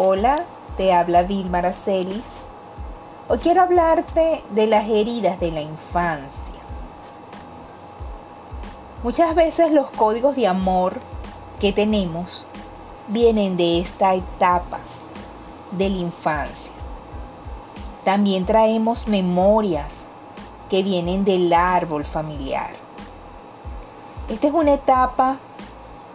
Hola, 0.00 0.44
te 0.76 0.92
habla 0.92 1.24
Vilma 1.24 1.58
Aracelis. 1.58 2.22
Hoy 3.26 3.38
quiero 3.38 3.62
hablarte 3.62 4.44
de 4.50 4.68
las 4.68 4.88
heridas 4.88 5.40
de 5.40 5.50
la 5.50 5.60
infancia. 5.60 6.30
Muchas 9.02 9.34
veces 9.34 9.72
los 9.72 9.90
códigos 9.90 10.36
de 10.36 10.46
amor 10.46 11.00
que 11.58 11.72
tenemos 11.72 12.46
vienen 13.08 13.56
de 13.56 13.80
esta 13.80 14.14
etapa 14.14 14.78
de 15.72 15.90
la 15.90 15.96
infancia. 15.96 16.70
También 18.04 18.46
traemos 18.46 19.08
memorias 19.08 20.04
que 20.70 20.84
vienen 20.84 21.24
del 21.24 21.52
árbol 21.52 22.04
familiar. 22.04 22.70
Esta 24.28 24.46
es 24.46 24.54
una 24.54 24.74
etapa, 24.74 25.38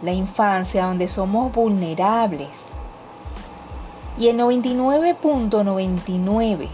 la 0.00 0.12
infancia, 0.12 0.86
donde 0.86 1.06
somos 1.06 1.52
vulnerables. 1.52 2.73
Y 4.16 4.28
el 4.28 4.38
99.99 4.38 6.68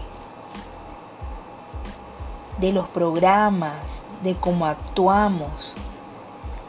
de 2.59 2.71
los 2.71 2.87
programas, 2.89 3.81
de 4.23 4.35
cómo 4.35 4.67
actuamos, 4.67 5.73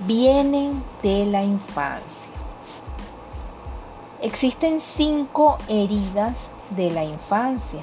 vienen 0.07 0.83
de 1.03 1.27
la 1.27 1.45
infancia. 1.45 2.01
Existen 4.23 4.81
cinco 4.81 5.59
heridas 5.69 6.39
de 6.71 6.91
la 6.91 7.05
infancia. 7.05 7.83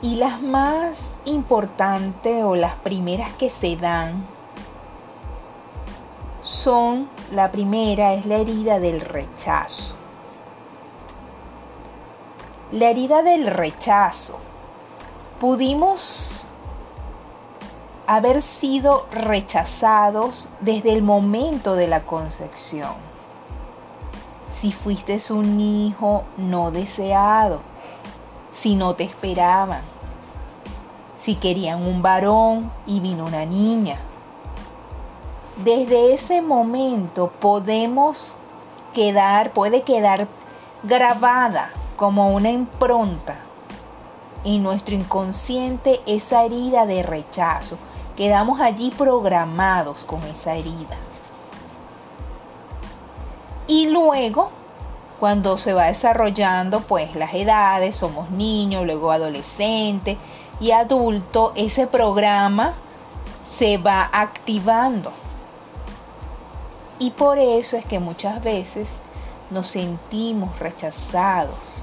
Y 0.00 0.16
las 0.16 0.40
más 0.40 0.96
importantes 1.26 2.42
o 2.44 2.54
las 2.54 2.76
primeras 2.76 3.34
que 3.34 3.50
se 3.50 3.76
dan 3.76 4.24
son, 6.44 7.08
la 7.32 7.50
primera 7.50 8.14
es 8.14 8.24
la 8.24 8.36
herida 8.36 8.78
del 8.78 9.00
rechazo. 9.00 10.05
La 12.72 12.90
herida 12.90 13.22
del 13.22 13.46
rechazo. 13.46 14.38
Pudimos 15.40 16.46
haber 18.06 18.42
sido 18.42 19.06
rechazados 19.12 20.48
desde 20.60 20.92
el 20.92 21.02
momento 21.02 21.74
de 21.74 21.86
la 21.86 22.02
concepción 22.02 23.06
si 24.60 24.72
fuiste 24.72 25.20
un 25.30 25.60
hijo 25.60 26.24
no 26.36 26.70
deseado, 26.70 27.60
si 28.58 28.74
no 28.74 28.94
te 28.94 29.04
esperaban, 29.04 29.82
si 31.22 31.34
querían 31.34 31.82
un 31.82 32.02
varón 32.02 32.70
y 32.86 33.00
vino 33.00 33.26
una 33.26 33.44
niña. 33.44 33.98
Desde 35.62 36.14
ese 36.14 36.42
momento 36.42 37.30
podemos 37.40 38.34
quedar, 38.94 39.50
puede 39.52 39.82
quedar 39.82 40.26
grabada 40.82 41.70
como 41.96 42.30
una 42.30 42.50
impronta 42.50 43.36
en 44.44 44.62
nuestro 44.62 44.94
inconsciente 44.94 46.00
esa 46.06 46.44
herida 46.44 46.86
de 46.86 47.02
rechazo. 47.02 47.78
Quedamos 48.16 48.60
allí 48.60 48.90
programados 48.96 50.04
con 50.04 50.22
esa 50.22 50.54
herida. 50.54 50.96
Y 53.66 53.88
luego, 53.88 54.50
cuando 55.18 55.58
se 55.58 55.72
va 55.72 55.86
desarrollando 55.86 56.80
pues 56.80 57.16
las 57.16 57.34
edades, 57.34 57.96
somos 57.96 58.30
niños, 58.30 58.86
luego 58.86 59.10
adolescente 59.10 60.16
y 60.60 60.70
adulto, 60.70 61.52
ese 61.56 61.86
programa 61.86 62.74
se 63.58 63.78
va 63.78 64.08
activando. 64.12 65.12
Y 66.98 67.10
por 67.10 67.38
eso 67.38 67.76
es 67.76 67.84
que 67.84 67.98
muchas 67.98 68.42
veces 68.42 68.86
nos 69.50 69.68
sentimos 69.68 70.58
rechazados. 70.58 71.75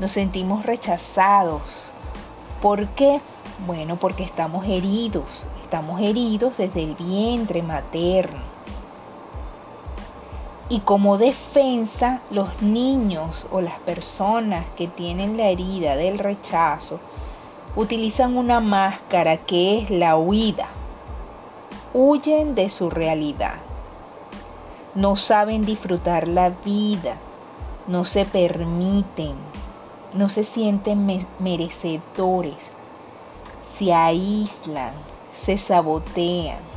Nos 0.00 0.12
sentimos 0.12 0.64
rechazados. 0.64 1.92
¿Por 2.62 2.86
qué? 2.88 3.20
Bueno, 3.66 3.96
porque 3.96 4.22
estamos 4.22 4.64
heridos. 4.64 5.44
Estamos 5.62 6.00
heridos 6.00 6.54
desde 6.56 6.82
el 6.82 6.94
vientre 6.94 7.62
materno. 7.62 8.40
Y 10.70 10.80
como 10.80 11.18
defensa, 11.18 12.20
los 12.30 12.62
niños 12.62 13.46
o 13.52 13.60
las 13.60 13.78
personas 13.80 14.64
que 14.74 14.88
tienen 14.88 15.36
la 15.36 15.48
herida 15.48 15.96
del 15.96 16.18
rechazo 16.18 16.98
utilizan 17.76 18.38
una 18.38 18.60
máscara 18.60 19.36
que 19.36 19.80
es 19.80 19.90
la 19.90 20.16
huida. 20.16 20.68
Huyen 21.92 22.54
de 22.54 22.70
su 22.70 22.88
realidad. 22.88 23.56
No 24.94 25.16
saben 25.16 25.66
disfrutar 25.66 26.26
la 26.26 26.48
vida. 26.64 27.16
No 27.86 28.06
se 28.06 28.24
permiten. 28.24 29.49
No 30.14 30.28
se 30.28 30.44
sienten 30.44 31.26
merecedores. 31.38 32.58
Se 33.78 33.92
aíslan. 33.92 34.92
Se 35.44 35.56
sabotean 35.56 36.70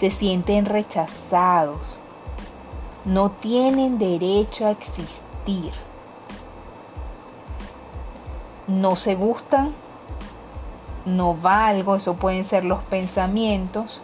se 0.00 0.10
sienten 0.10 0.64
rechazados, 0.64 1.98
no 3.04 3.30
tienen 3.30 3.98
derecho 3.98 4.66
a 4.66 4.70
existir, 4.70 5.74
no 8.66 8.96
se 8.96 9.14
gustan, 9.14 9.74
no 11.04 11.34
valgo, 11.34 11.96
eso 11.96 12.14
pueden 12.14 12.44
ser 12.44 12.64
los 12.64 12.82
pensamientos, 12.84 14.00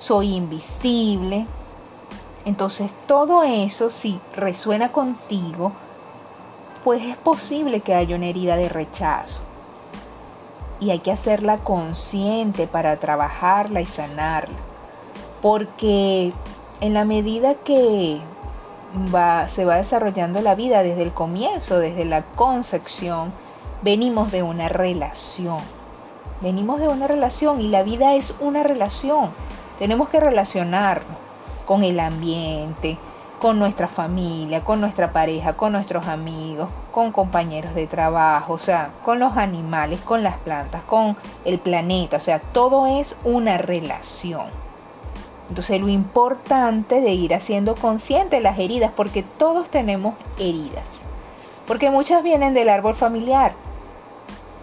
soy 0.00 0.34
invisible. 0.34 1.46
Entonces 2.44 2.90
todo 3.06 3.44
eso, 3.44 3.90
si 3.90 4.20
resuena 4.34 4.90
contigo, 4.90 5.70
pues 6.84 7.02
es 7.02 7.16
posible 7.16 7.80
que 7.80 7.94
haya 7.94 8.16
una 8.16 8.26
herida 8.26 8.56
de 8.56 8.68
rechazo. 8.68 9.42
Y 10.80 10.90
hay 10.90 11.00
que 11.00 11.12
hacerla 11.12 11.58
consciente 11.58 12.66
para 12.66 12.96
trabajarla 12.98 13.80
y 13.80 13.86
sanarla 13.86 14.68
porque 15.42 16.32
en 16.80 16.94
la 16.94 17.04
medida 17.04 17.54
que 17.54 18.20
se 19.54 19.64
va 19.64 19.76
desarrollando 19.76 20.40
la 20.40 20.54
vida 20.54 20.82
desde 20.82 21.02
el 21.02 21.12
comienzo, 21.12 21.78
desde 21.78 22.04
la 22.04 22.22
concepción, 22.22 23.32
venimos 23.82 24.32
de 24.32 24.42
una 24.42 24.68
relación. 24.68 25.58
Venimos 26.40 26.80
de 26.80 26.88
una 26.88 27.06
relación 27.06 27.60
y 27.60 27.68
la 27.68 27.82
vida 27.82 28.14
es 28.14 28.34
una 28.40 28.62
relación. 28.62 29.30
Tenemos 29.78 30.08
que 30.08 30.20
relacionarnos 30.20 31.16
con 31.66 31.84
el 31.84 32.00
ambiente, 32.00 32.96
con 33.38 33.58
nuestra 33.58 33.88
familia, 33.88 34.64
con 34.64 34.80
nuestra 34.80 35.12
pareja, 35.12 35.52
con 35.54 35.72
nuestros 35.72 36.06
amigos, 36.06 36.68
con 36.90 37.12
compañeros 37.12 37.74
de 37.74 37.86
trabajo, 37.86 38.54
o 38.54 38.58
sea, 38.58 38.90
con 39.04 39.18
los 39.18 39.36
animales, 39.36 40.00
con 40.00 40.22
las 40.22 40.36
plantas, 40.38 40.82
con 40.82 41.16
el 41.44 41.58
planeta, 41.58 42.16
o 42.16 42.20
sea, 42.20 42.40
todo 42.40 42.86
es 42.86 43.14
una 43.24 43.58
relación. 43.58 44.46
Entonces 45.48 45.80
lo 45.80 45.88
importante 45.88 47.00
de 47.00 47.12
ir 47.12 47.34
haciendo 47.34 47.74
consciente 47.74 48.40
las 48.40 48.58
heridas, 48.58 48.92
porque 48.94 49.22
todos 49.22 49.70
tenemos 49.70 50.14
heridas, 50.38 50.84
porque 51.66 51.90
muchas 51.90 52.22
vienen 52.22 52.54
del 52.54 52.68
árbol 52.68 52.94
familiar. 52.94 53.52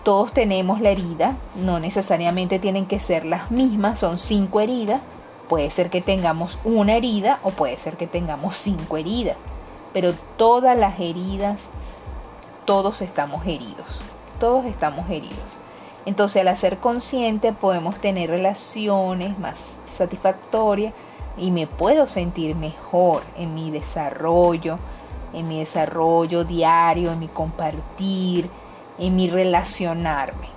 Todos 0.04 0.34
tenemos 0.34 0.82
la 0.82 0.92
herida, 0.92 1.36
no 1.56 1.80
necesariamente 1.80 2.60
tienen 2.60 2.86
que 2.86 3.00
ser 3.00 3.26
las 3.26 3.50
mismas, 3.50 3.98
son 3.98 4.20
cinco 4.20 4.60
heridas. 4.60 5.02
Puede 5.50 5.70
ser 5.72 5.90
que 5.90 6.02
tengamos 6.02 6.58
una 6.64 6.96
herida 6.96 7.40
o 7.44 7.52
puede 7.52 7.78
ser 7.78 7.98
que 7.98 8.08
tengamos 8.08 8.58
cinco 8.58 8.98
heridas, 8.98 9.38
pero 9.94 10.14
todas 10.38 10.78
las 10.78 11.00
heridas, 11.00 11.60
todos 12.66 13.02
estamos 13.02 13.46
heridos, 13.46 14.02
todos 14.40 14.66
estamos 14.66 15.10
heridos. 15.10 15.60
Entonces 16.06 16.42
al 16.42 16.48
hacer 16.48 16.78
consciente 16.78 17.54
podemos 17.54 17.96
tener 17.98 18.30
relaciones 18.30 19.38
más 19.40 19.56
satisfactoria 19.98 20.94
y 21.38 21.52
me 21.52 21.68
puedo 21.68 22.08
sentir 22.08 22.56
mejor 22.56 23.24
en 23.38 23.54
mi 23.54 23.72
desarrollo, 23.72 24.78
en 25.34 25.48
mi 25.48 25.60
desarrollo 25.60 26.44
diario, 26.44 27.12
en 27.12 27.20
mi 27.20 27.28
compartir, 27.28 28.50
en 28.98 29.16
mi 29.16 29.30
relacionarme. 29.30 30.56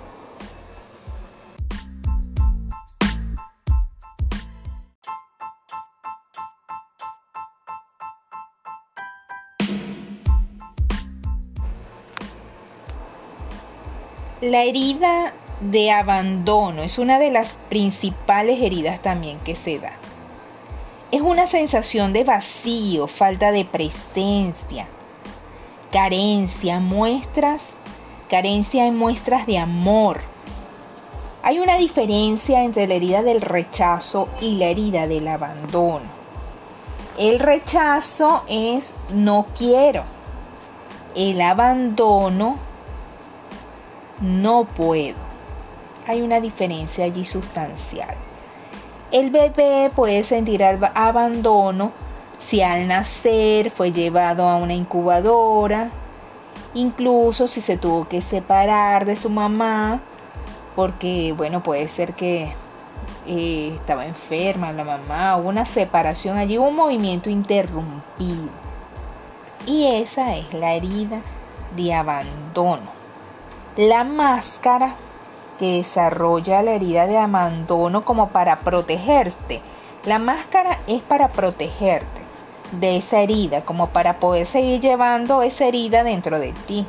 La 14.49 14.63
herida 14.63 15.31
de 15.61 15.91
abandono 15.91 16.81
es 16.81 16.97
una 16.97 17.19
de 17.19 17.29
las 17.29 17.49
principales 17.69 18.59
heridas 18.63 18.99
también 18.99 19.37
que 19.41 19.55
se 19.55 19.77
da. 19.77 19.91
Es 21.11 21.21
una 21.21 21.45
sensación 21.45 22.13
de 22.13 22.23
vacío, 22.23 23.05
falta 23.05 23.51
de 23.51 23.63
presencia, 23.63 24.87
carencia, 25.91 26.79
muestras, 26.79 27.61
carencia 28.27 28.87
en 28.87 28.97
muestras 28.97 29.45
de 29.45 29.59
amor. 29.59 30.21
Hay 31.43 31.59
una 31.59 31.77
diferencia 31.77 32.63
entre 32.63 32.87
la 32.87 32.95
herida 32.95 33.21
del 33.21 33.41
rechazo 33.41 34.29
y 34.41 34.55
la 34.55 34.65
herida 34.65 35.05
del 35.05 35.27
abandono. 35.27 36.07
El 37.19 37.37
rechazo 37.37 38.41
es 38.47 38.95
no 39.13 39.45
quiero. 39.55 40.05
El 41.13 41.39
abandono 41.39 42.68
no 44.21 44.65
puedo. 44.65 45.17
Hay 46.07 46.21
una 46.21 46.39
diferencia 46.39 47.05
allí 47.05 47.25
sustancial. 47.25 48.15
El 49.11 49.31
bebé 49.31 49.91
puede 49.95 50.23
sentir 50.23 50.63
abandono 50.63 51.91
si 52.39 52.61
al 52.61 52.87
nacer 52.87 53.69
fue 53.69 53.91
llevado 53.91 54.47
a 54.47 54.55
una 54.55 54.73
incubadora, 54.73 55.89
incluso 56.73 57.47
si 57.47 57.61
se 57.61 57.77
tuvo 57.77 58.07
que 58.07 58.21
separar 58.21 59.05
de 59.05 59.15
su 59.15 59.29
mamá, 59.29 59.99
porque 60.75 61.33
bueno, 61.35 61.61
puede 61.61 61.87
ser 61.89 62.13
que 62.13 62.53
eh, 63.27 63.73
estaba 63.75 64.05
enferma 64.05 64.71
la 64.71 64.83
mamá, 64.83 65.37
hubo 65.37 65.49
una 65.49 65.65
separación 65.65 66.37
allí, 66.37 66.57
un 66.57 66.75
movimiento 66.75 67.29
interrumpido. 67.29 68.49
Y 69.65 69.85
esa 69.85 70.35
es 70.35 70.51
la 70.53 70.73
herida 70.73 71.21
de 71.75 71.93
abandono. 71.93 72.98
La 73.79 74.03
máscara 74.03 74.95
que 75.57 75.77
desarrolla 75.77 76.61
la 76.61 76.71
herida 76.71 77.07
de 77.07 77.17
abandono 77.17 78.03
como 78.03 78.27
para 78.27 78.59
protegerte. 78.59 79.61
La 80.03 80.19
máscara 80.19 80.79
es 80.85 81.01
para 81.01 81.29
protegerte 81.29 82.21
de 82.73 82.97
esa 82.97 83.21
herida, 83.21 83.61
como 83.61 83.87
para 83.87 84.19
poder 84.19 84.47
seguir 84.47 84.81
llevando 84.81 85.43
esa 85.43 85.63
herida 85.63 86.03
dentro 86.03 86.39
de 86.39 86.51
ti. 86.67 86.85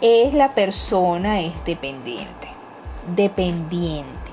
Es 0.00 0.34
la 0.34 0.54
persona, 0.54 1.40
es 1.40 1.64
dependiente, 1.64 2.46
dependiente. 3.16 4.30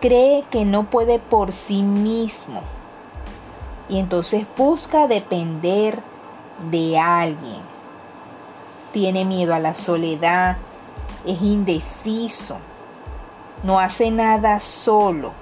Cree 0.00 0.44
que 0.52 0.64
no 0.64 0.84
puede 0.84 1.18
por 1.18 1.50
sí 1.50 1.82
mismo 1.82 2.62
y 3.88 3.98
entonces 3.98 4.46
busca 4.56 5.08
depender 5.08 5.98
de 6.70 6.96
alguien. 6.96 7.75
Tiene 8.96 9.26
miedo 9.26 9.52
a 9.52 9.58
la 9.58 9.74
soledad, 9.74 10.56
es 11.26 11.42
indeciso, 11.42 12.56
no 13.62 13.78
hace 13.78 14.10
nada 14.10 14.58
solo 14.60 15.34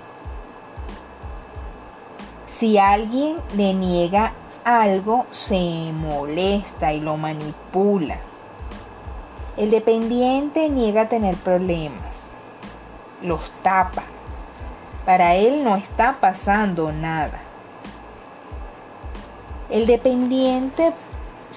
si 2.58 2.78
alguien 2.78 3.36
le 3.56 3.74
niega 3.74 4.32
algo, 4.64 5.26
se 5.30 5.92
molesta 5.92 6.92
y 6.92 7.00
lo 7.00 7.16
manipula. 7.16 8.16
El 9.56 9.70
dependiente 9.70 10.68
niega 10.68 11.08
tener 11.08 11.36
problemas, 11.36 12.16
los 13.22 13.50
tapa. 13.62 14.04
Para 15.04 15.34
él 15.34 15.62
no 15.62 15.76
está 15.76 16.16
pasando 16.20 16.90
nada. 16.90 17.40
El 19.68 19.86
dependiente 19.86 20.92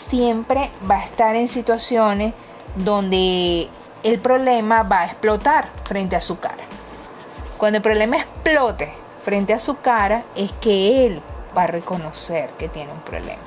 siempre 0.09 0.69
va 0.89 0.97
a 0.97 1.03
estar 1.03 1.35
en 1.35 1.47
situaciones 1.47 2.33
donde 2.75 3.69
el 4.03 4.19
problema 4.19 4.83
va 4.83 5.01
a 5.01 5.05
explotar 5.05 5.69
frente 5.83 6.15
a 6.15 6.21
su 6.21 6.39
cara. 6.39 6.63
Cuando 7.57 7.77
el 7.77 7.83
problema 7.83 8.17
explote 8.17 8.93
frente 9.23 9.53
a 9.53 9.59
su 9.59 9.79
cara 9.79 10.23
es 10.35 10.51
que 10.53 11.05
él 11.05 11.21
va 11.57 11.63
a 11.63 11.67
reconocer 11.67 12.49
que 12.51 12.69
tiene 12.69 12.93
un 12.93 13.01
problema. 13.01 13.41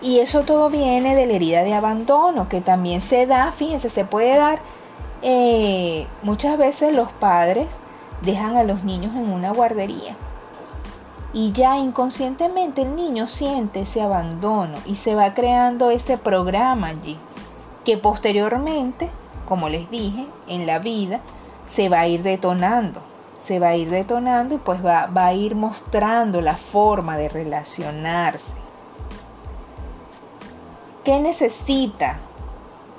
Y 0.00 0.20
eso 0.20 0.42
todo 0.42 0.68
viene 0.68 1.16
de 1.16 1.26
la 1.26 1.32
herida 1.32 1.64
de 1.64 1.74
abandono, 1.74 2.48
que 2.48 2.60
también 2.60 3.00
se 3.00 3.26
da, 3.26 3.52
fíjense, 3.52 3.88
se 3.88 4.04
puede 4.04 4.36
dar, 4.36 4.60
eh, 5.22 6.06
muchas 6.22 6.58
veces 6.58 6.94
los 6.94 7.08
padres 7.08 7.66
dejan 8.20 8.56
a 8.56 8.64
los 8.64 8.84
niños 8.84 9.14
en 9.14 9.32
una 9.32 9.50
guardería. 9.50 10.14
Y 11.34 11.52
ya 11.52 11.76
inconscientemente 11.76 12.80
el 12.82 12.96
niño 12.96 13.26
siente 13.26 13.82
ese 13.82 14.00
abandono 14.00 14.78
y 14.86 14.96
se 14.96 15.14
va 15.14 15.34
creando 15.34 15.90
ese 15.90 16.16
programa 16.16 16.86
allí, 16.88 17.18
que 17.84 17.98
posteriormente, 17.98 19.10
como 19.46 19.68
les 19.68 19.90
dije, 19.90 20.26
en 20.48 20.66
la 20.66 20.78
vida 20.78 21.20
se 21.68 21.90
va 21.90 22.00
a 22.00 22.08
ir 22.08 22.22
detonando 22.22 23.02
se 23.46 23.58
va 23.58 23.68
a 23.68 23.76
ir 23.76 23.90
detonando 23.90 24.54
y 24.54 24.58
pues 24.58 24.84
va, 24.84 25.10
a 25.14 25.34
ir 25.34 25.54
mostrando 25.54 26.40
la 26.40 26.54
forma 26.54 27.18
de 27.18 27.28
relacionarse. 27.28 28.52
¿Qué 31.04 31.20
necesita 31.20 32.20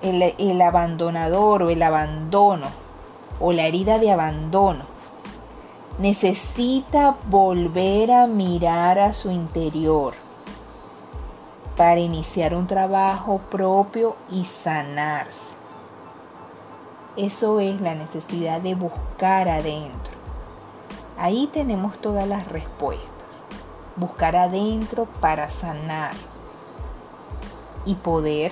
el, 0.04 0.36
el 0.38 0.62
abandonador 0.62 1.64
o 1.64 1.70
el 1.72 1.82
abandono 1.82 2.68
o 3.40 3.52
la 3.52 3.66
herida 3.66 3.98
de 3.98 4.12
abandono? 4.12 4.86
Necesita 5.98 7.16
volver 7.30 8.12
a 8.12 8.28
mirar 8.28 9.00
a 9.00 9.14
su 9.14 9.32
interior 9.32 10.14
para 11.78 12.02
iniciar 12.02 12.54
un 12.54 12.68
trabajo 12.68 13.40
propio 13.50 14.18
y 14.30 14.44
sanarse. 14.44 15.54
Eso 17.16 17.62
es 17.62 17.80
la 17.80 17.96
necesidad 17.96 18.60
de 18.60 18.76
buscar 18.76 19.48
adentro. 19.48 20.14
Ahí 21.18 21.50
tenemos 21.54 21.98
todas 22.00 22.28
las 22.28 22.46
respuestas. 22.50 23.10
Buscar 23.96 24.36
adentro 24.36 25.06
para 25.22 25.50
sanar 25.50 26.12
y 27.86 27.96
poder 27.96 28.52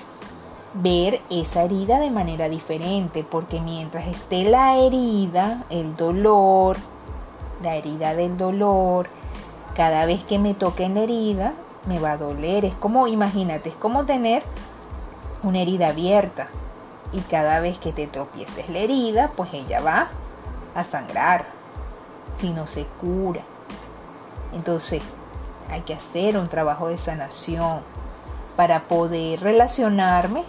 ver 0.72 1.20
esa 1.28 1.64
herida 1.64 2.00
de 2.00 2.10
manera 2.10 2.48
diferente, 2.48 3.22
porque 3.22 3.60
mientras 3.60 4.06
esté 4.06 4.44
la 4.44 4.78
herida, 4.78 5.64
el 5.68 5.94
dolor, 5.94 6.78
la 7.64 7.74
herida 7.74 8.14
del 8.14 8.38
dolor, 8.38 9.08
cada 9.74 10.06
vez 10.06 10.22
que 10.24 10.38
me 10.38 10.54
toque 10.54 10.84
en 10.84 10.94
la 10.94 11.00
herida, 11.00 11.52
me 11.86 11.98
va 11.98 12.12
a 12.12 12.16
doler. 12.16 12.64
Es 12.64 12.74
como, 12.74 13.08
imagínate, 13.08 13.70
es 13.70 13.74
como 13.74 14.04
tener 14.04 14.42
una 15.42 15.60
herida 15.60 15.88
abierta. 15.88 16.48
Y 17.12 17.20
cada 17.20 17.60
vez 17.60 17.78
que 17.78 17.92
te 17.92 18.06
tropieces 18.06 18.68
la 18.68 18.78
herida, 18.78 19.30
pues 19.36 19.52
ella 19.52 19.80
va 19.80 20.08
a 20.74 20.84
sangrar 20.84 21.46
si 22.40 22.50
no 22.50 22.66
se 22.66 22.84
cura. 23.00 23.42
Entonces 24.52 25.02
hay 25.70 25.82
que 25.82 25.94
hacer 25.94 26.36
un 26.36 26.48
trabajo 26.48 26.88
de 26.88 26.98
sanación 26.98 27.80
para 28.56 28.82
poder 28.82 29.40
relacionarme 29.40 30.44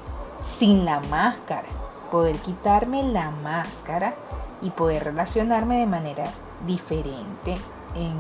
sin 0.60 0.86
la 0.86 1.00
máscara, 1.00 1.68
poder 2.12 2.36
quitarme 2.38 3.04
la 3.04 3.32
máscara 3.32 4.14
y 4.62 4.70
poder 4.70 5.04
relacionarme 5.04 5.80
de 5.80 5.88
manera 5.88 6.24
diferente 6.66 7.58
en, 7.96 8.16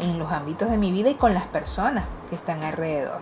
en 0.00 0.18
los 0.18 0.30
ámbitos 0.32 0.70
de 0.70 0.78
mi 0.78 0.92
vida 0.92 1.10
y 1.10 1.14
con 1.14 1.34
las 1.34 1.44
personas 1.44 2.04
que 2.28 2.36
están 2.36 2.62
alrededor. 2.62 3.20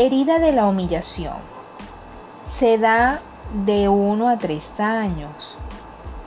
Herida 0.00 0.38
de 0.38 0.52
la 0.52 0.66
humillación. 0.66 1.34
Se 2.56 2.78
da 2.78 3.20
de 3.66 3.88
1 3.88 4.28
a 4.28 4.38
3 4.38 4.78
años. 4.78 5.56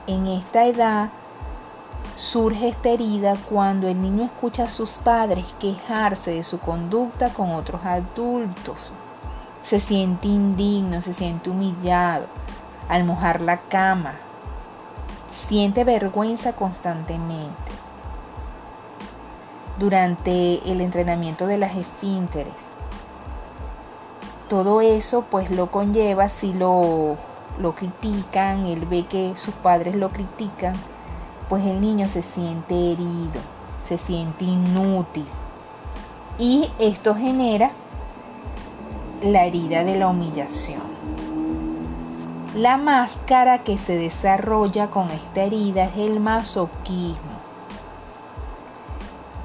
En 0.07 0.27
esta 0.27 0.65
edad 0.65 1.09
surge 2.21 2.69
esta 2.69 2.89
herida 2.89 3.35
cuando 3.49 3.87
el 3.87 3.99
niño 3.99 4.25
escucha 4.25 4.65
a 4.65 4.69
sus 4.69 4.91
padres 4.91 5.43
quejarse 5.59 6.29
de 6.31 6.43
su 6.43 6.59
conducta 6.59 7.29
con 7.29 7.51
otros 7.55 7.83
adultos. 7.83 8.77
Se 9.65 9.79
siente 9.79 10.27
indigno, 10.27 11.01
se 11.01 11.15
siente 11.15 11.49
humillado 11.49 12.27
al 12.87 13.05
mojar 13.05 13.41
la 13.41 13.57
cama. 13.57 14.13
Siente 15.47 15.83
vergüenza 15.83 16.53
constantemente. 16.53 17.71
Durante 19.79 20.61
el 20.71 20.79
entrenamiento 20.81 21.47
de 21.47 21.57
las 21.57 21.75
esfínteres, 21.75 22.53
todo 24.47 24.81
eso 24.81 25.25
pues 25.31 25.49
lo 25.49 25.71
conlleva 25.71 26.29
si 26.29 26.53
lo, 26.53 27.17
lo 27.59 27.73
critican, 27.73 28.67
él 28.67 28.85
ve 28.85 29.07
que 29.07 29.33
sus 29.37 29.55
padres 29.55 29.95
lo 29.95 30.09
critican, 30.09 30.75
pues 31.51 31.65
el 31.65 31.81
niño 31.81 32.07
se 32.07 32.21
siente 32.21 32.73
herido, 32.93 33.41
se 33.85 33.97
siente 33.97 34.45
inútil. 34.45 35.25
Y 36.39 36.71
esto 36.79 37.13
genera 37.13 37.71
la 39.21 39.43
herida 39.43 39.83
de 39.83 39.99
la 39.99 40.07
humillación. 40.07 40.79
La 42.55 42.77
máscara 42.77 43.65
que 43.65 43.77
se 43.77 43.97
desarrolla 43.97 44.87
con 44.87 45.11
esta 45.11 45.43
herida 45.43 45.87
es 45.87 45.97
el 45.97 46.21
masoquismo. 46.21 47.17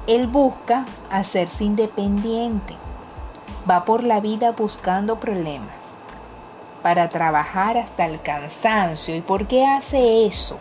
Él 0.07 0.27
busca 0.27 0.85
hacerse 1.11 1.65
independiente, 1.65 2.73
va 3.69 3.83
por 3.83 4.01
la 4.01 4.21
vida 4.21 4.53
buscando 4.53 5.19
problemas 5.19 5.75
para 6.81 7.09
trabajar 7.09 7.77
hasta 7.77 8.05
el 8.05 8.21
cansancio. 8.21 9.13
¿Y 9.13 9.19
por 9.19 9.45
qué 9.45 9.65
hace 9.65 10.25
eso? 10.25 10.57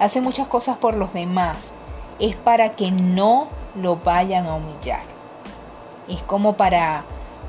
Hace 0.00 0.22
muchas 0.22 0.48
cosas 0.48 0.78
por 0.78 0.94
los 0.94 1.12
demás. 1.12 1.58
Es 2.18 2.34
para 2.34 2.70
que 2.70 2.90
no 2.90 3.48
lo 3.74 3.96
vayan 3.96 4.46
a 4.46 4.54
humillar. 4.54 5.02
Es 6.08 6.22
como 6.22 6.54
para, 6.54 7.04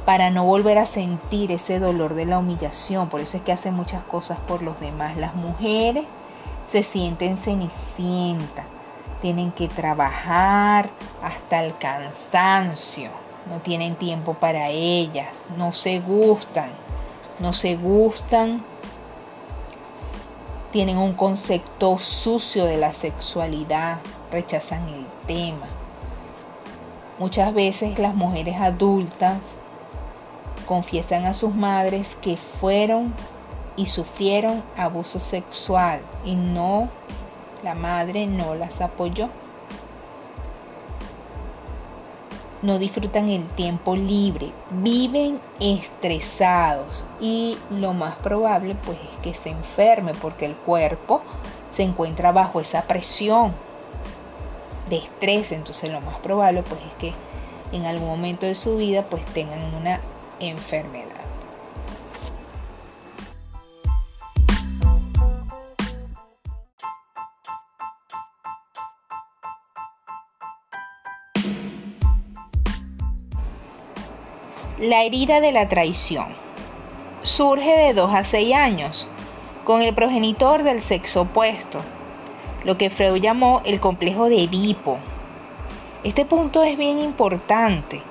para 0.06 0.32
no 0.32 0.44
volver 0.44 0.78
a 0.78 0.86
sentir 0.86 1.54
ese 1.54 1.80
dolor 1.80 2.14
de 2.14 2.26
la 2.26 2.40
humillación. 2.40 3.08
Por 3.08 3.22
eso 3.22 3.38
es 3.38 3.44
que 3.44 3.54
hacen 3.54 3.74
muchas 3.74 4.04
cosas 4.04 4.38
por 4.50 4.64
los 4.64 4.78
demás. 4.82 5.16
Las 5.16 5.34
mujeres 5.34 6.04
se 6.74 6.84
sienten 6.84 7.38
cenicienta. 7.38 8.66
Tienen 9.22 9.54
que 9.54 9.70
trabajar 9.70 10.90
hasta 11.24 11.64
el 11.64 11.74
cansancio. 11.78 13.12
No 13.50 13.60
tienen 13.60 13.96
tiempo 13.96 14.34
para 14.34 14.68
ellas. 14.68 15.30
No 15.58 15.72
se 15.72 16.02
gustan. 16.02 16.70
No 17.40 17.54
se 17.54 17.78
gustan 17.78 18.62
tienen 20.72 20.98
un 20.98 21.14
concepto 21.14 21.98
sucio 21.98 22.66
de 22.66 22.78
la 22.78 22.94
sexualidad, 22.94 23.98
rechazan 24.32 24.88
el 24.88 25.06
tema. 25.28 25.68
Muchas 27.20 27.54
veces 27.54 28.00
las 28.00 28.16
mujeres 28.16 28.56
adultas 28.60 29.38
confiesan 30.66 31.26
a 31.26 31.34
sus 31.34 31.54
madres 31.54 32.08
que 32.22 32.38
fueron 32.38 33.14
y 33.76 33.88
sufrieron 33.88 34.64
abuso 34.78 35.20
sexual 35.20 36.00
y 36.26 36.36
no, 36.36 36.90
la 37.64 37.76
madre 37.76 38.26
no 38.26 38.56
las 38.56 38.80
apoyó. 38.82 39.30
No 42.62 42.78
disfrutan 42.78 43.30
el 43.30 43.46
tiempo 43.50 43.96
libre, 43.96 44.52
viven 44.70 45.40
estresados 45.60 47.06
y 47.20 47.58
lo 47.72 47.94
más 47.94 48.16
probable 48.18 48.76
pues 48.86 48.98
es 48.98 49.18
que 49.24 49.34
se 49.34 49.50
enferme 49.50 50.14
porque 50.14 50.46
el 50.46 50.56
cuerpo 50.56 51.22
se 51.76 51.84
encuentra 51.84 52.32
bajo 52.32 52.62
esa 52.62 52.84
presión 52.84 53.54
de 54.90 54.98
estrés, 54.98 55.52
entonces 55.52 55.92
lo 55.92 56.02
más 56.02 56.18
probable 56.20 56.64
pues 56.64 56.82
es 56.82 56.94
que 57.00 57.14
en 57.76 57.86
algún 57.86 58.10
momento 58.10 58.46
de 58.46 58.56
su 58.56 58.78
vida 58.78 59.04
pues 59.10 59.24
tengan 59.26 59.74
una 59.74 60.02
enfermedad. 60.40 61.31
La 74.92 75.06
herida 75.06 75.40
de 75.40 75.54
la 75.54 75.70
traición 75.70 76.26
surge 77.24 77.72
de 77.72 77.94
2 77.94 78.14
a 78.14 78.26
6 78.26 78.54
años 78.54 79.08
con 79.64 79.82
el 79.84 79.96
progenitor 79.96 80.64
del 80.64 80.82
sexo 80.82 81.22
opuesto, 81.22 81.80
lo 82.66 82.78
que 82.78 82.90
Freud 82.90 83.22
llamó 83.22 83.62
el 83.64 83.80
complejo 83.80 84.28
de 84.28 84.44
Edipo. 84.44 84.98
Este 86.04 86.26
punto 86.26 86.62
es 86.64 86.78
bien 86.78 87.00
importante 87.00 88.02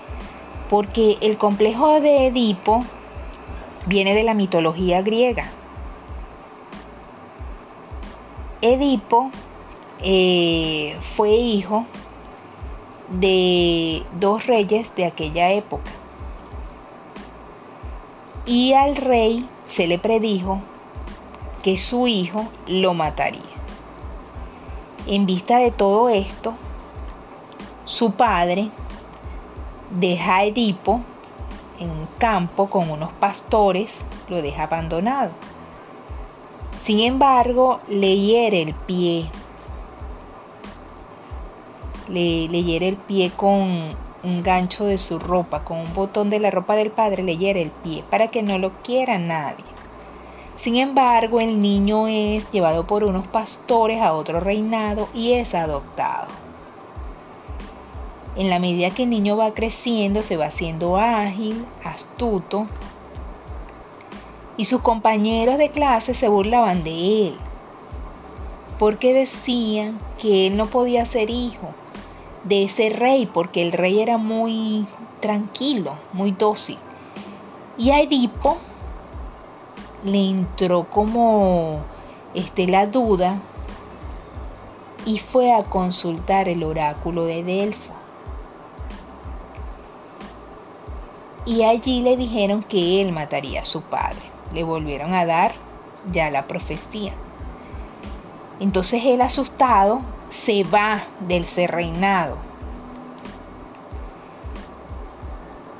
porque 0.70 1.18
el 1.20 1.36
complejo 1.36 2.00
de 2.00 2.28
Edipo 2.28 2.82
viene 3.84 4.14
de 4.14 4.22
la 4.22 4.32
mitología 4.32 5.02
griega. 5.02 5.50
Edipo 8.62 9.30
eh, 10.02 10.96
fue 11.14 11.32
hijo 11.32 11.84
de 13.10 14.02
dos 14.18 14.46
reyes 14.46 14.90
de 14.96 15.04
aquella 15.04 15.52
época 15.52 15.90
y 18.50 18.72
al 18.72 18.96
rey 18.96 19.48
se 19.68 19.86
le 19.86 19.96
predijo 20.00 20.58
que 21.62 21.76
su 21.76 22.08
hijo 22.08 22.48
lo 22.66 22.94
mataría. 22.94 23.40
En 25.06 25.24
vista 25.24 25.58
de 25.58 25.70
todo 25.70 26.08
esto, 26.08 26.54
su 27.84 28.10
padre 28.10 28.70
deja 29.90 30.38
a 30.38 30.44
Edipo 30.46 31.00
en 31.78 31.90
un 31.90 32.08
campo 32.18 32.68
con 32.68 32.90
unos 32.90 33.12
pastores, 33.12 33.92
lo 34.28 34.42
deja 34.42 34.64
abandonado. 34.64 35.30
Sin 36.84 36.98
embargo, 36.98 37.78
le 37.86 38.18
hiere 38.18 38.62
el 38.62 38.74
pie. 38.74 39.30
Le, 42.08 42.48
le 42.48 42.64
hiere 42.64 42.88
el 42.88 42.96
pie 42.96 43.30
con 43.30 43.94
un 44.22 44.42
gancho 44.42 44.84
de 44.84 44.98
su 44.98 45.18
ropa 45.18 45.64
con 45.64 45.78
un 45.78 45.94
botón 45.94 46.30
de 46.30 46.40
la 46.40 46.50
ropa 46.50 46.76
del 46.76 46.90
padre 46.90 47.22
le 47.22 47.38
hiere 47.38 47.62
el 47.62 47.70
pie 47.70 48.04
para 48.10 48.28
que 48.28 48.42
no 48.42 48.58
lo 48.58 48.70
quiera 48.82 49.18
nadie. 49.18 49.64
Sin 50.58 50.76
embargo, 50.76 51.40
el 51.40 51.58
niño 51.58 52.06
es 52.06 52.50
llevado 52.52 52.86
por 52.86 53.02
unos 53.04 53.26
pastores 53.26 54.02
a 54.02 54.12
otro 54.12 54.40
reinado 54.40 55.08
y 55.14 55.32
es 55.32 55.54
adoptado. 55.54 56.28
En 58.36 58.50
la 58.50 58.58
medida 58.58 58.90
que 58.90 59.04
el 59.04 59.10
niño 59.10 59.36
va 59.36 59.54
creciendo, 59.54 60.22
se 60.22 60.36
va 60.36 60.46
haciendo 60.46 60.98
ágil, 60.98 61.64
astuto, 61.82 62.66
y 64.56 64.66
sus 64.66 64.82
compañeros 64.82 65.56
de 65.56 65.70
clase 65.70 66.14
se 66.14 66.28
burlaban 66.28 66.84
de 66.84 67.28
él, 67.28 67.36
porque 68.78 69.14
decían 69.14 69.98
que 70.20 70.46
él 70.46 70.58
no 70.58 70.66
podía 70.66 71.06
ser 71.06 71.30
hijo, 71.30 71.74
de 72.44 72.64
ese 72.64 72.90
rey, 72.90 73.26
porque 73.26 73.62
el 73.62 73.72
rey 73.72 74.00
era 74.00 74.16
muy 74.16 74.86
tranquilo, 75.20 75.96
muy 76.12 76.32
dócil. 76.32 76.78
Y 77.76 77.90
a 77.90 78.00
Edipo 78.00 78.58
le 80.04 80.30
entró 80.30 80.84
como 80.84 81.80
este, 82.34 82.66
la 82.66 82.86
duda 82.86 83.38
y 85.04 85.18
fue 85.18 85.52
a 85.52 85.64
consultar 85.64 86.48
el 86.48 86.62
oráculo 86.62 87.24
de 87.24 87.42
Delfo. 87.42 87.92
Y 91.46 91.62
allí 91.64 92.02
le 92.02 92.16
dijeron 92.16 92.62
que 92.62 93.00
él 93.00 93.12
mataría 93.12 93.62
a 93.62 93.66
su 93.66 93.82
padre. 93.82 94.20
Le 94.52 94.62
volvieron 94.62 95.14
a 95.14 95.24
dar 95.24 95.52
ya 96.12 96.30
la 96.30 96.46
profecía. 96.46 97.12
Entonces 98.60 99.02
él 99.04 99.22
asustado 99.22 100.00
se 100.30 100.64
va 100.64 101.04
del 101.20 101.46
reinado. 101.46 102.36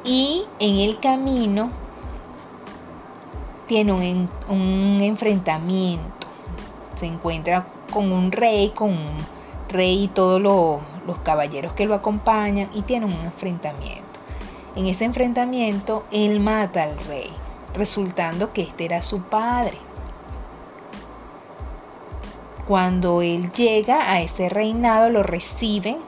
Y 0.05 0.45
en 0.59 0.77
el 0.77 0.99
camino 0.99 1.71
tiene 3.67 3.93
un, 3.93 4.29
un, 4.49 5.01
enfrentamiento. 5.03 6.27
Se 6.97 7.07
encuentra 7.07 7.67
con 7.93 8.11
un 8.13 8.33
rey, 8.33 8.71
con 8.71 8.91
un 8.91 9.17
rey 9.69 10.05
y 10.05 10.09
todos 10.09 10.41
los 10.41 11.19
caballeros 11.23 11.73
que 11.75 11.87
lo 11.87 11.95
acompañan 11.95 12.69
y 12.75 12.83
tiene 12.83 13.07
un 13.07 13.13
enfrentamiento. 13.13 14.05
En 14.75 14.87
ese 14.87 15.05
enfrentamiento 15.05 16.05
él 16.11 16.41
mata 16.41 16.85
al 16.85 16.99
rey, 17.07 17.31
resultando 17.75 18.53
que 18.53 18.63
este 18.63 18.85
era 18.85 19.03
su 19.03 19.23
padre 19.23 19.90
cuando 22.71 23.21
él 23.21 23.51
llega 23.51 24.13
a 24.13 24.23
ese 24.23 24.49
reinado 24.49 25.11
lo 25.11 25.25
reciben 25.25 25.99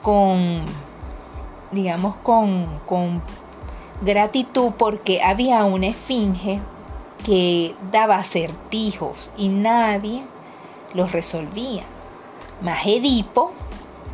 con, 0.00 0.64
digamos, 1.70 2.16
con, 2.22 2.80
con 2.86 3.20
gratitud 4.00 4.72
porque 4.78 5.22
había 5.22 5.62
una 5.64 5.88
esfinge 5.88 6.60
que 7.26 7.74
daba 7.92 8.16
acertijos 8.16 9.32
y 9.36 9.48
nadie 9.48 10.22
los 10.94 11.12
resolvía. 11.12 11.82
Mas 12.62 12.86
Edipo 12.86 13.52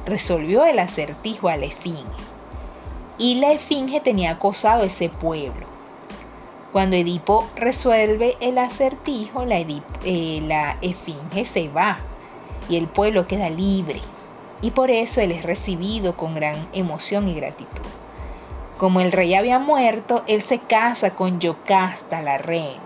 resolvió 0.04 0.66
el 0.66 0.80
acertijo 0.80 1.49
a 1.49 1.56
la 1.56 1.66
esfinge. 1.66 2.02
Y 3.18 3.37
la 3.37 3.52
esfinge 3.52 4.00
tenía 4.00 4.32
acosado 4.32 4.82
ese 4.82 5.11
pueblo. 5.11 5.67
Cuando 6.72 6.96
Edipo 6.96 7.46
resuelve 7.56 8.37
el 8.40 8.58
acertijo, 8.58 9.46
la, 9.46 9.58
eh, 9.58 10.40
la 10.42 10.76
se 11.52 11.68
va 11.68 11.98
y 12.68 12.76
el 12.76 12.88
pueblo 12.88 13.26
queda 13.26 13.48
libre. 13.48 14.00
Y 14.60 14.72
por 14.72 14.90
eso 14.90 15.20
él 15.20 15.32
es 15.32 15.44
recibido 15.44 16.16
con 16.16 16.34
gran 16.34 16.56
emoción 16.72 17.28
y 17.28 17.34
gratitud. 17.34 17.87
Como 18.76 19.00
el 19.00 19.12
rey 19.12 19.34
había 19.34 19.58
muerto, 19.58 20.25
él 20.26 20.42
se 20.42 20.58
casa 20.58 21.10
con 21.10 21.40
Yocasta, 21.40 22.20
la 22.20 22.38
reina, 22.38 22.80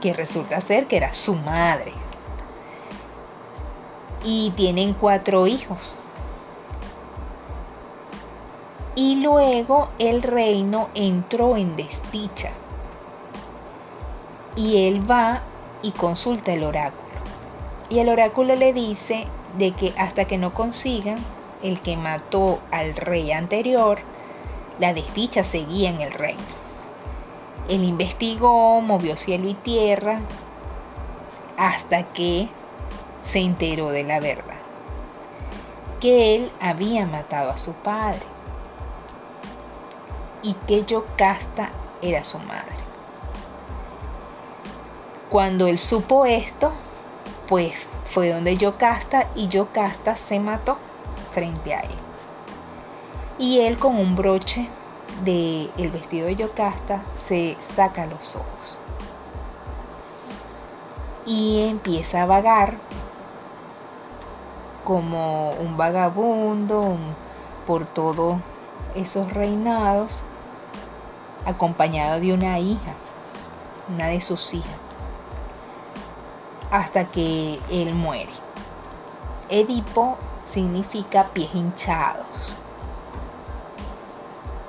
que 0.00 0.12
resulta 0.12 0.60
ser 0.60 0.86
que 0.86 0.98
era 0.98 1.12
su 1.14 1.34
madre. 1.34 1.92
Y 4.24 4.52
tienen 4.56 4.94
cuatro 4.94 5.46
hijos. 5.46 5.98
Y 8.94 9.22
luego 9.22 9.88
el 9.98 10.22
reino 10.22 10.88
entró 10.94 11.56
en 11.56 11.76
desdicha. 11.76 12.50
Y 14.54 14.86
él 14.86 15.10
va 15.10 15.40
y 15.82 15.92
consulta 15.92 16.52
el 16.52 16.62
oráculo. 16.64 17.02
Y 17.88 18.00
el 18.00 18.10
oráculo 18.10 18.54
le 18.54 18.74
dice 18.74 19.26
de 19.56 19.72
que 19.72 19.94
hasta 19.96 20.26
que 20.26 20.36
no 20.36 20.52
consigan 20.52 21.16
el 21.62 21.80
que 21.80 21.96
mató 21.96 22.60
al 22.70 22.94
rey 22.94 23.32
anterior, 23.32 23.98
la 24.78 24.92
desdicha 24.92 25.42
seguía 25.42 25.88
en 25.88 26.02
el 26.02 26.12
reino. 26.12 26.42
Él 27.68 27.84
investigó, 27.84 28.80
movió 28.82 29.16
cielo 29.16 29.48
y 29.48 29.54
tierra, 29.54 30.20
hasta 31.56 32.02
que 32.12 32.48
se 33.24 33.38
enteró 33.38 33.90
de 33.90 34.04
la 34.04 34.20
verdad, 34.20 34.56
que 36.00 36.34
él 36.34 36.50
había 36.60 37.06
matado 37.06 37.50
a 37.50 37.58
su 37.58 37.72
padre 37.72 38.31
y 40.42 40.54
que 40.54 40.84
Yocasta 40.84 41.70
era 42.00 42.24
su 42.24 42.38
madre. 42.38 42.82
Cuando 45.30 45.66
él 45.66 45.78
supo 45.78 46.26
esto, 46.26 46.72
pues 47.48 47.72
fue 48.10 48.30
donde 48.30 48.56
Yocasta 48.56 49.28
y 49.34 49.48
Yocasta 49.48 50.16
se 50.16 50.38
mató 50.38 50.76
frente 51.32 51.74
a 51.74 51.80
él. 51.80 51.98
Y 53.38 53.60
él 53.60 53.78
con 53.78 53.96
un 53.96 54.14
broche 54.14 54.68
del 55.24 55.70
el 55.78 55.90
vestido 55.90 56.26
de 56.26 56.36
Yocasta 56.36 57.00
se 57.28 57.56
saca 57.74 58.06
los 58.06 58.36
ojos. 58.36 58.78
Y 61.24 61.68
empieza 61.68 62.22
a 62.22 62.26
vagar 62.26 62.74
como 64.84 65.52
un 65.52 65.76
vagabundo 65.76 66.96
por 67.66 67.86
todos 67.86 68.36
esos 68.94 69.32
reinados, 69.32 70.18
acompañado 71.44 72.20
de 72.20 72.32
una 72.32 72.58
hija, 72.58 72.94
una 73.92 74.06
de 74.06 74.20
sus 74.20 74.54
hijas, 74.54 74.76
hasta 76.70 77.06
que 77.06 77.58
él 77.70 77.94
muere. 77.94 78.32
Edipo 79.48 80.16
significa 80.52 81.28
pies 81.32 81.50
hinchados. 81.54 82.54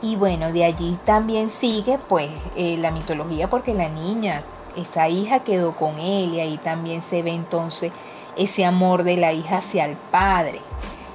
Y 0.01 0.17
bueno, 0.17 0.51
de 0.51 0.65
allí 0.65 0.99
también 1.05 1.49
sigue 1.49 1.97
pues 2.09 2.29
eh, 2.57 2.75
la 2.77 2.91
mitología 2.91 3.49
porque 3.49 3.73
la 3.73 3.87
niña, 3.87 4.43
esa 4.75 5.07
hija 5.07 5.39
quedó 5.39 5.73
con 5.73 5.97
él 5.97 6.33
y 6.33 6.41
ahí 6.41 6.57
también 6.57 7.01
se 7.09 7.21
ve 7.21 7.31
entonces 7.31 7.93
ese 8.35 8.65
amor 8.65 9.03
de 9.03 9.15
la 9.15 9.31
hija 9.31 9.59
hacia 9.59 9.85
el 9.85 9.95
padre. 9.95 10.59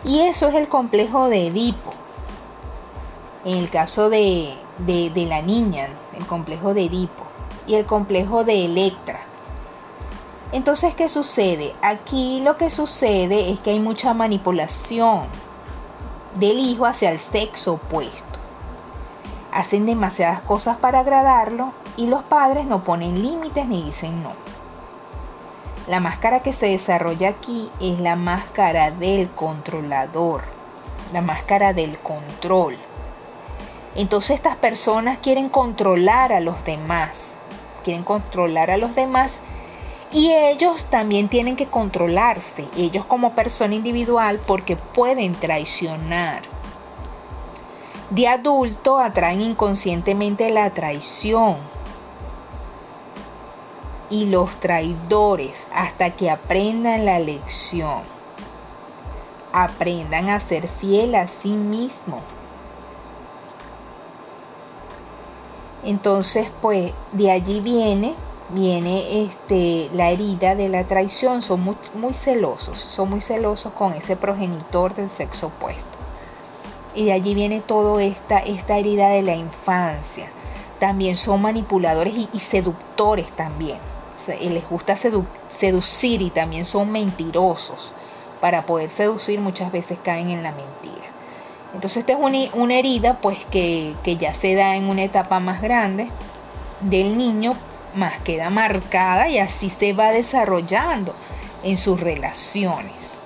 Y 0.05 0.21
eso 0.21 0.49
es 0.49 0.55
el 0.55 0.69
complejo 0.69 1.29
de 1.29 1.49
Edipo. 1.49 1.91
En 3.45 3.59
el 3.59 3.69
caso 3.69 4.09
de, 4.09 4.55
de, 4.79 5.27
la 5.29 5.43
niña, 5.43 5.89
el 6.17 6.27
complejo 6.27 6.75
de 6.75 6.87
Edipo. 6.87 7.25
Y 7.67 7.75
el 7.75 7.85
complejo 7.85 8.45
de 8.45 8.65
Electra. 8.65 9.21
Entonces, 10.53 10.95
¿qué 10.95 11.09
sucede? 11.09 11.75
Aquí 11.83 12.41
lo 12.43 12.57
que 12.57 12.71
sucede 12.71 13.51
es 13.51 13.61
que 13.61 13.71
hay 13.71 13.81
mucha 13.81 14.15
manipulación 14.15 15.27
del 16.37 16.59
hijo 16.59 16.87
hacia 16.87 17.11
el 17.11 17.19
sexo 17.19 17.75
opuesto 17.75 18.29
hacen 19.53 19.87
demasiadas 19.87 20.41
cosas 20.43 20.77
para 20.77 21.01
agradarlo 21.01 21.73
y 21.97 22.07
los 22.07 22.23
padres 22.23 22.67
no 22.67 22.85
ponen 22.85 23.23
límites 23.23 23.67
ni 23.67 23.83
dicen 23.83 24.23
no. 24.23 24.33
La 25.89 26.01
máscara 26.01 26.41
que 26.41 26.53
se 26.53 26.67
desarrolla 26.67 27.31
aquí 27.31 27.71
es 27.81 27.99
la 27.99 28.15
máscara 28.15 28.91
del 28.91 29.29
controlador, 29.31 30.43
la 31.13 31.23
máscara 31.23 31.73
del 31.73 31.99
control. 31.99 32.77
Entonces 33.95 34.37
estas 34.37 34.57
personas 34.57 35.19
quieren 35.19 35.49
controlar 35.49 36.33
a 36.33 36.41
los 36.41 36.65
demás, 36.65 37.35
quieren 37.85 38.05
controlar 38.05 38.71
a 38.71 38.77
los 38.77 38.95
demás 38.95 39.33
y 40.13 40.33
ellos 40.33 40.85
también 40.87 41.29
tienen 41.29 41.57
que 41.57 41.67
controlarse, 41.67 42.67
ellos 42.77 43.05
como 43.05 43.35
persona 43.35 43.75
individual, 43.75 44.41
porque 44.47 44.77
pueden 44.77 45.35
traicionar 45.35 46.43
de 48.11 48.27
adulto 48.27 48.99
atraen 48.99 49.43
inconscientemente 49.43 50.49
la 50.51 50.71
traición 50.71 51.57
y 54.09 54.27
los 54.27 54.51
traidores 54.61 55.67
hasta 55.75 56.11
que 56.11 56.31
aprendan 56.31 57.05
la 57.05 57.19
lección. 57.19 58.03
Aprendan 59.53 60.31
a 60.31 60.41
ser 60.41 60.69
fiel 60.69 61.15
a 61.15 61.29
sí 61.29 61.51
mismo. 61.51 62.23
Entonces, 65.89 66.49
pues 66.61 66.93
de 67.13 67.31
allí 67.31 67.61
viene 67.61 68.15
viene 68.51 69.25
este 69.25 69.89
la 69.95 70.11
herida 70.11 70.55
de 70.55 70.69
la 70.69 70.85
traición, 70.85 71.41
son 71.41 71.63
muy, 71.63 72.13
celosos, 72.13 72.79
son 72.79 73.09
muy 73.09 73.23
celosos 73.23 73.73
con 73.73 73.95
ese 73.95 74.15
progenitor 74.15 74.95
del 74.95 75.09
sexo 75.11 75.47
opuesto. 75.47 75.83
Y 76.95 77.07
de 77.07 77.13
allí 77.13 77.35
viene 77.35 77.63
toda 77.63 78.03
esta, 78.03 78.39
esta 78.41 78.77
herida 78.77 79.09
de 79.09 79.23
la 79.23 79.35
infancia. 79.35 80.29
También 80.79 81.17
son 81.17 81.41
manipuladores 81.41 82.13
y, 82.35 82.39
seductores 82.39 83.31
también. 83.33 83.79
les 84.27 84.69
gusta 84.69 84.95
seducir 84.95 86.21
y 86.21 86.29
también 86.29 86.67
son 86.67 86.93
mentirosos. 86.93 87.93
Para 88.43 88.67
poder 88.67 88.91
seducir 88.91 89.41
muchas 89.41 89.73
veces 89.73 89.99
caen 90.05 90.29
en 90.29 90.43
la 90.43 90.53
mentira. 90.53 91.07
Entonces 91.75 91.99
esta 91.99 92.13
es 92.13 92.51
una, 92.53 92.75
herida 92.75 93.19
pues 93.21 93.39
que, 93.51 93.95
que 94.03 94.17
ya 94.17 94.35
se 94.35 94.55
da 94.55 94.77
en 94.77 94.85
una 94.85 95.05
etapa 95.05 95.39
más 95.39 95.61
grande 95.61 96.09
del 96.81 97.19
niño, 97.19 97.55
más 97.95 98.19
queda 98.21 98.51
marcada 98.51 99.29
y 99.29 99.39
así 99.39 99.71
se 99.71 99.93
va 99.93 100.11
desarrollando 100.11 101.15
en 101.63 101.77
sus 101.77 102.01
relaciones. 102.01 103.19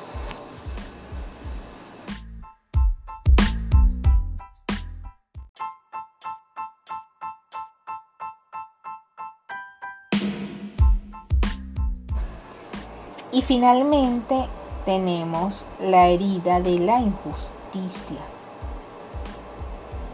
Y 13.33 13.41
finalmente 13.41 14.47
tenemos 14.85 15.65
la 15.81 16.09
herida 16.09 16.61
de 16.61 16.79
la 16.79 17.01
injusticia. 17.01 18.32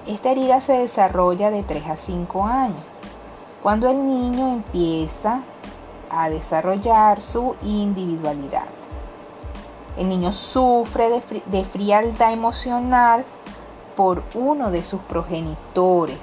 Esta 0.09 0.31
herida 0.31 0.63
se 0.63 0.73
desarrolla 0.73 1.51
de 1.51 1.63
3 1.63 1.87
a 1.87 1.97
5 1.97 2.45
años, 2.45 2.81
cuando 3.63 3.91
el 3.91 4.07
niño 4.07 4.49
empieza 4.55 5.43
a 6.09 6.31
desarrollar 6.31 7.21
su 7.21 7.57
individualidad. 7.63 8.65
El 9.99 10.09
niño 10.09 10.33
sufre 10.33 11.23
de, 11.45 11.65
frialdad 11.67 12.33
emocional 12.33 13.23
por 13.99 14.23
uno 14.33 14.71
de 14.71 14.83
sus 14.83 15.01
progenitores. 15.03 16.17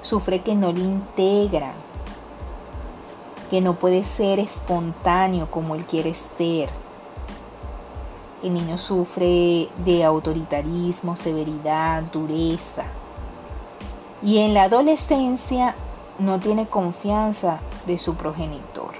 Sufre 0.00 0.40
que 0.40 0.54
no 0.54 0.72
le 0.72 0.80
integran, 0.80 1.74
que 3.50 3.60
no 3.60 3.74
puede 3.74 4.04
ser 4.04 4.38
espontáneo 4.38 5.50
como 5.50 5.74
él 5.74 5.84
quiere 5.84 6.14
ser. 6.38 6.70
El 8.46 8.54
niño 8.54 8.78
sufre 8.78 9.68
de 9.84 10.04
autoritarismo, 10.04 11.16
severidad, 11.16 12.04
dureza. 12.04 12.84
Y 14.22 14.38
en 14.38 14.54
la 14.54 14.62
adolescencia 14.62 15.74
no 16.20 16.38
tiene 16.38 16.68
confianza 16.68 17.58
de 17.86 17.98
su 17.98 18.14
progenitor. 18.14 18.92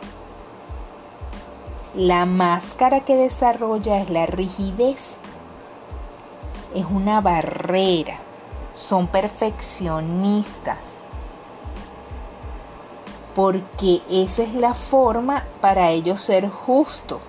La 1.95 2.27
máscara 2.27 3.05
que 3.05 3.15
desarrolla 3.15 4.03
es 4.03 4.11
la 4.11 4.27
rigidez. 4.27 5.11
Es 6.75 6.87
una 6.91 7.21
barrera. 7.21 8.19
Son 8.75 9.07
perfeccionistas 9.07 10.79
porque 13.37 14.03
esa 14.11 14.43
es 14.43 14.55
la 14.55 14.75
forma 14.75 15.45
para 15.61 15.91
ellos 15.93 16.21
ser 16.21 16.49
justos. 16.49 17.21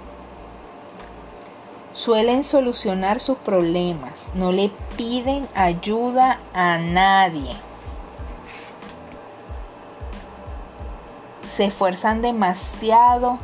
Suelen 1.98 2.44
solucionar 2.44 3.20
sus 3.20 3.40
problemas, 3.40 4.12
no 4.36 4.52
le 4.52 4.70
piden 4.98 5.48
ayuda 5.56 6.40
a 6.54 6.78
nadie. 6.78 7.56
Se 11.52 11.66
esfuerzan 11.66 12.22
demasiado 12.22 13.40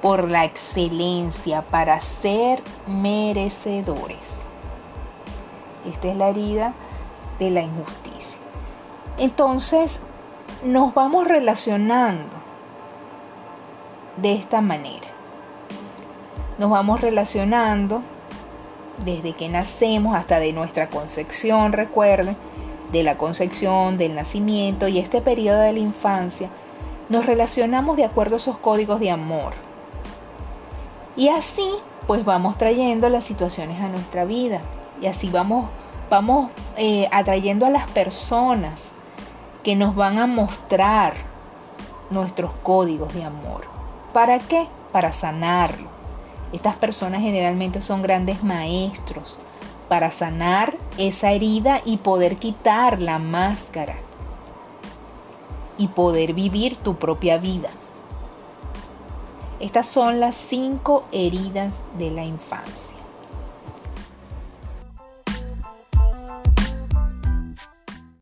por 0.00 0.30
la 0.30 0.44
excelencia 0.44 1.62
para 1.62 2.00
ser 2.00 2.62
merecedores. 2.86 4.38
Esta 5.84 6.06
es 6.06 6.16
la 6.16 6.28
herida 6.28 6.74
de 7.40 7.50
la 7.50 7.62
injusticia. 7.62 8.38
Entonces, 9.16 10.02
nos 10.62 10.94
vamos 10.94 11.26
relacionando 11.26 12.36
de 14.18 14.34
esta 14.34 14.60
manera. 14.60 15.07
Nos 16.58 16.70
vamos 16.70 17.00
relacionando 17.00 18.02
desde 19.04 19.32
que 19.32 19.48
nacemos 19.48 20.16
hasta 20.16 20.40
de 20.40 20.52
nuestra 20.52 20.88
concepción, 20.88 21.72
recuerden, 21.72 22.36
de 22.92 23.02
la 23.02 23.16
concepción, 23.16 23.98
del 23.98 24.14
nacimiento 24.14 24.88
y 24.88 24.98
este 24.98 25.20
periodo 25.20 25.60
de 25.60 25.72
la 25.72 25.78
infancia, 25.78 26.48
nos 27.08 27.26
relacionamos 27.26 27.96
de 27.96 28.04
acuerdo 28.04 28.36
a 28.36 28.38
esos 28.38 28.58
códigos 28.58 29.00
de 29.00 29.10
amor. 29.10 29.54
Y 31.16 31.28
así, 31.28 31.70
pues 32.06 32.24
vamos 32.24 32.58
trayendo 32.58 33.08
las 33.08 33.24
situaciones 33.24 33.80
a 33.80 33.88
nuestra 33.88 34.24
vida 34.24 34.60
y 35.00 35.06
así 35.06 35.30
vamos, 35.30 35.68
vamos 36.10 36.50
eh, 36.76 37.08
atrayendo 37.12 37.66
a 37.66 37.70
las 37.70 37.90
personas 37.90 38.84
que 39.62 39.76
nos 39.76 39.94
van 39.94 40.18
a 40.18 40.26
mostrar 40.26 41.14
nuestros 42.10 42.50
códigos 42.62 43.14
de 43.14 43.24
amor. 43.24 43.66
¿Para 44.12 44.38
qué? 44.38 44.66
Para 44.92 45.12
sanarlo. 45.12 45.97
Estas 46.52 46.76
personas 46.76 47.20
generalmente 47.20 47.82
son 47.82 48.02
grandes 48.02 48.42
maestros 48.42 49.38
para 49.88 50.10
sanar 50.10 50.76
esa 50.96 51.32
herida 51.32 51.80
y 51.84 51.98
poder 51.98 52.36
quitar 52.36 53.00
la 53.00 53.18
máscara 53.18 53.96
y 55.76 55.88
poder 55.88 56.34
vivir 56.34 56.76
tu 56.76 56.96
propia 56.96 57.38
vida. 57.38 57.70
Estas 59.60 59.88
son 59.88 60.20
las 60.20 60.36
cinco 60.36 61.04
heridas 61.12 61.72
de 61.98 62.10
la 62.10 62.24
infancia. 62.24 62.87